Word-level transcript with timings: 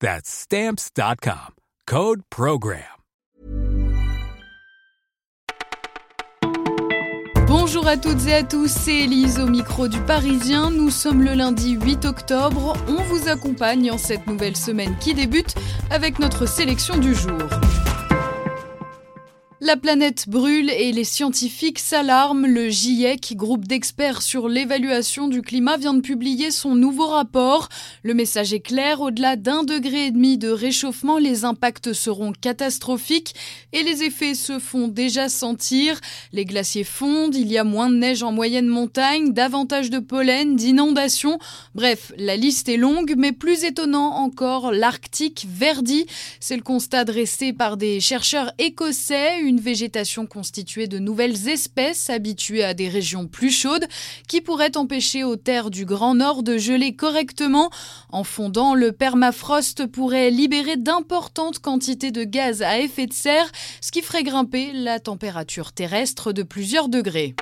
That's 0.00 0.28
Stamps.com. 0.28 1.54
Code 1.86 2.20
Program. 2.28 2.82
Bonjour 7.46 7.86
à 7.86 7.96
toutes 7.96 8.26
et 8.26 8.34
à 8.34 8.42
tous, 8.42 8.70
c'est 8.70 9.04
Elise 9.04 9.38
au 9.38 9.46
micro 9.46 9.88
du 9.88 9.98
Parisien. 10.00 10.70
Nous 10.70 10.90
sommes 10.90 11.22
le 11.22 11.32
lundi 11.32 11.78
8 11.80 12.04
octobre. 12.04 12.76
On 12.88 13.02
vous 13.04 13.28
accompagne 13.28 13.90
en 13.90 13.98
cette 13.98 14.26
nouvelle 14.26 14.56
semaine 14.56 14.96
qui 15.00 15.14
débute 15.14 15.54
avec 15.90 16.18
notre 16.18 16.46
sélection 16.46 16.98
du 16.98 17.14
jour. 17.14 17.48
La 19.66 19.76
planète 19.76 20.28
brûle 20.28 20.70
et 20.70 20.92
les 20.92 21.02
scientifiques 21.02 21.80
s'alarment. 21.80 22.46
Le 22.46 22.68
GIEC, 22.68 23.34
groupe 23.34 23.66
d'experts 23.66 24.22
sur 24.22 24.46
l'évaluation 24.48 25.26
du 25.26 25.42
climat, 25.42 25.76
vient 25.76 25.94
de 25.94 26.02
publier 26.02 26.52
son 26.52 26.76
nouveau 26.76 27.08
rapport. 27.08 27.68
Le 28.04 28.14
message 28.14 28.52
est 28.52 28.60
clair, 28.60 29.00
au-delà 29.00 29.34
d'un 29.34 29.64
degré 29.64 30.06
et 30.06 30.10
demi 30.12 30.38
de 30.38 30.50
réchauffement, 30.50 31.18
les 31.18 31.44
impacts 31.44 31.92
seront 31.94 32.32
catastrophiques 32.32 33.34
et 33.72 33.82
les 33.82 34.04
effets 34.04 34.36
se 34.36 34.60
font 34.60 34.86
déjà 34.86 35.28
sentir. 35.28 36.00
Les 36.32 36.44
glaciers 36.44 36.84
fondent, 36.84 37.34
il 37.34 37.50
y 37.50 37.58
a 37.58 37.64
moins 37.64 37.90
de 37.90 37.96
neige 37.96 38.22
en 38.22 38.30
moyenne 38.30 38.68
montagne, 38.68 39.32
davantage 39.32 39.90
de 39.90 39.98
pollen, 39.98 40.54
d'inondations. 40.54 41.40
Bref, 41.74 42.12
la 42.16 42.36
liste 42.36 42.68
est 42.68 42.76
longue, 42.76 43.14
mais 43.16 43.32
plus 43.32 43.64
étonnant 43.64 44.14
encore, 44.14 44.70
l'Arctique 44.70 45.44
verdit. 45.50 46.06
C'est 46.38 46.56
le 46.56 46.62
constat 46.62 47.04
dressé 47.04 47.52
par 47.52 47.76
des 47.76 47.98
chercheurs 47.98 48.52
écossais, 48.58 49.40
végétation 49.60 50.26
constituée 50.26 50.86
de 50.86 50.98
nouvelles 50.98 51.48
espèces 51.48 52.10
habituées 52.10 52.64
à 52.64 52.74
des 52.74 52.88
régions 52.88 53.26
plus 53.26 53.50
chaudes 53.50 53.86
qui 54.28 54.40
pourraient 54.40 54.76
empêcher 54.76 55.24
aux 55.24 55.36
terres 55.36 55.70
du 55.70 55.84
Grand 55.84 56.14
Nord 56.14 56.42
de 56.42 56.58
geler 56.58 56.94
correctement. 56.94 57.70
En 58.10 58.24
fondant, 58.24 58.74
le 58.74 58.92
permafrost 58.92 59.86
pourrait 59.86 60.30
libérer 60.30 60.76
d'importantes 60.76 61.58
quantités 61.58 62.10
de 62.10 62.24
gaz 62.24 62.62
à 62.62 62.78
effet 62.78 63.06
de 63.06 63.12
serre, 63.12 63.50
ce 63.80 63.90
qui 63.90 64.02
ferait 64.02 64.24
grimper 64.24 64.72
la 64.72 65.00
température 65.00 65.72
terrestre 65.72 66.32
de 66.32 66.42
plusieurs 66.42 66.88
degrés. 66.88 67.34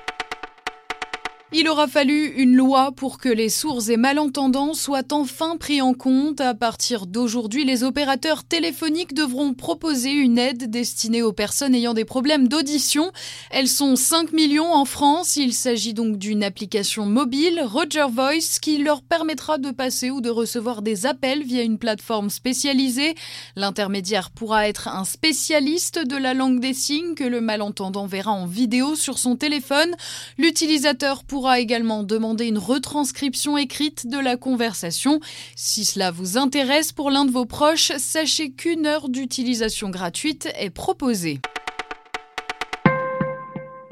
Il 1.57 1.69
aura 1.69 1.87
fallu 1.87 2.33
une 2.37 2.57
loi 2.57 2.91
pour 2.91 3.19
que 3.19 3.29
les 3.29 3.49
sourds 3.49 3.89
et 3.89 3.97
malentendants 3.97 4.75
soient 4.75 5.13
enfin 5.13 5.57
pris 5.57 5.81
en 5.81 5.95
compte. 5.95 6.41
À 6.41 6.53
partir 6.53 7.07
d'aujourd'hui, 7.07 7.65
les 7.65 7.85
opérateurs 7.85 8.43
téléphoniques 8.43 9.15
devront 9.15 9.55
proposer 9.55 10.11
une 10.11 10.37
aide 10.37 10.69
destinée 10.69 11.23
aux 11.23 11.33
personnes 11.33 11.77
ayant 11.77 11.95
des 11.95 12.05
problèmes 12.05 12.49
d'audition. 12.49 13.13
Elles 13.53 13.69
sont 13.69 13.95
5 13.95 14.33
millions 14.33 14.73
en 14.73 14.85
France. 14.85 15.37
Il 15.37 15.53
s'agit 15.53 15.95
donc 15.95 16.17
d'une 16.19 16.43
application 16.43 17.07
mobile, 17.07 17.63
Roger 17.65 18.07
Voice, 18.11 18.59
qui 18.61 18.79
leur 18.79 19.03
permettra 19.03 19.59
de 19.59 19.71
passer 19.71 20.11
ou 20.11 20.21
de 20.21 20.31
recevoir 20.31 20.83
des 20.83 21.07
appels 21.07 21.45
via 21.45 21.63
une 21.63 21.79
plateforme 21.79 22.31
spécialisée. 22.31 23.15
L'intermédiaire 23.55 24.33
pourra 24.33 24.67
être 24.67 24.89
un 24.89 25.05
spécialiste 25.05 26.05
de 26.05 26.17
la 26.17 26.35
langue 26.35 26.59
des 26.59 26.75
signes 26.75 27.15
que 27.15 27.23
le 27.23 27.41
malentendant 27.41 28.07
verra 28.07 28.33
en 28.33 28.47
vidéo 28.47 28.97
sur 28.97 29.21
son 29.21 29.37
téléphone. 29.37 29.95
L'utilisateur 30.37 31.23
pourra 31.23 31.44
pourra 31.45 31.61
également 31.61 32.05
demander 32.05 32.47
une 32.47 32.57
retranscription 32.57 33.59
écrite 33.59 34.07
de 34.07 34.19
la 34.19 34.39
conversation. 34.39 35.21
Si 35.57 35.85
cela 35.85 36.11
vous 36.11 36.39
intéresse 36.39 36.91
pour 36.91 37.11
l'un 37.11 37.27
de 37.27 37.31
vos 37.31 37.45
proches, 37.45 37.93
sachez 37.99 38.51
qu'une 38.51 38.87
heure 38.87 39.11
d'utilisation 39.11 39.91
gratuite 39.91 40.49
est 40.59 40.71
proposée. 40.71 41.41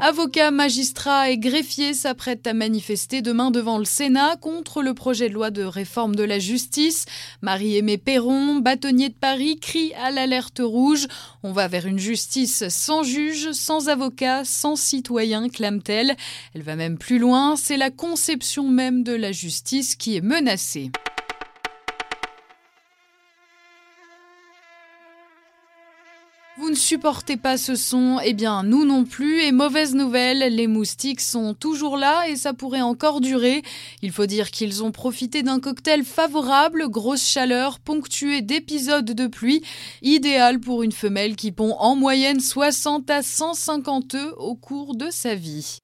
Avocats, 0.04 0.50
magistrats 0.50 1.30
et 1.30 1.38
greffiers 1.38 1.94
s'apprêtent 1.94 2.48
à 2.48 2.54
manifester 2.54 3.22
demain 3.22 3.52
devant 3.52 3.78
le 3.78 3.84
Sénat 3.84 4.34
contre 4.34 4.82
le 4.82 4.94
projet 4.94 5.28
de 5.28 5.34
loi 5.34 5.52
de 5.52 5.62
réforme 5.62 6.16
de 6.16 6.24
la 6.24 6.40
justice. 6.40 7.04
Marie-Aimée 7.40 7.98
Perron, 7.98 8.56
bâtonnier 8.56 9.10
de 9.10 9.14
Paris, 9.14 9.60
crie 9.60 9.94
à 9.94 10.10
l'alerte 10.10 10.60
rouge. 10.60 11.06
On 11.44 11.52
va 11.52 11.68
vers 11.68 11.86
une 11.86 12.00
justice 12.00 12.68
sans 12.68 13.04
juge, 13.04 13.52
sans 13.52 13.88
avocat, 13.88 14.44
sans 14.44 14.74
citoyen, 14.74 15.48
clame-t-elle. 15.48 16.16
Elle 16.56 16.62
va 16.62 16.74
même 16.74 16.98
plus 16.98 17.20
loin, 17.20 17.54
c'est 17.54 17.76
la 17.76 17.90
conception 17.90 18.66
même 18.66 19.04
de 19.04 19.12
la 19.12 19.30
justice 19.30 19.94
qui 19.94 20.16
est 20.16 20.20
menacée. 20.20 20.90
Supportez 26.74 27.36
pas 27.36 27.56
ce 27.56 27.74
son 27.74 28.18
Eh 28.24 28.32
bien, 28.32 28.62
nous 28.62 28.84
non 28.84 29.04
plus. 29.04 29.42
Et 29.42 29.52
mauvaise 29.52 29.94
nouvelle, 29.94 30.54
les 30.54 30.66
moustiques 30.66 31.20
sont 31.20 31.54
toujours 31.54 31.96
là 31.96 32.28
et 32.28 32.36
ça 32.36 32.52
pourrait 32.52 32.82
encore 32.82 33.20
durer. 33.20 33.62
Il 34.02 34.12
faut 34.12 34.26
dire 34.26 34.50
qu'ils 34.50 34.82
ont 34.82 34.90
profité 34.90 35.42
d'un 35.42 35.60
cocktail 35.60 36.04
favorable, 36.04 36.88
grosse 36.88 37.26
chaleur, 37.26 37.80
ponctuée 37.80 38.42
d'épisodes 38.42 39.04
de 39.04 39.26
pluie, 39.26 39.62
idéal 40.02 40.60
pour 40.60 40.82
une 40.82 40.92
femelle 40.92 41.36
qui 41.36 41.52
pond 41.52 41.74
en 41.78 41.96
moyenne 41.96 42.40
60 42.40 43.10
à 43.10 43.22
150 43.22 44.14
œufs 44.14 44.34
au 44.36 44.54
cours 44.54 44.94
de 44.94 45.10
sa 45.10 45.34
vie. 45.34 45.78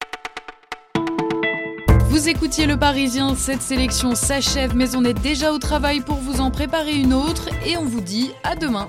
Vous 2.11 2.29
écoutiez 2.29 2.67
Le 2.67 2.79
Parisien, 2.79 3.35
cette 3.35 3.63
sélection 3.63 4.15
s'achève, 4.15 4.75
mais 4.75 4.97
on 4.97 5.05
est 5.05 5.21
déjà 5.21 5.53
au 5.53 5.59
travail 5.59 6.01
pour 6.01 6.17
vous 6.17 6.41
en 6.41 6.51
préparer 6.51 6.97
une 6.97 7.13
autre 7.13 7.49
et 7.67 7.77
on 7.77 7.85
vous 7.85 8.01
dit 8.01 8.31
à 8.45 8.57
demain. 8.57 8.89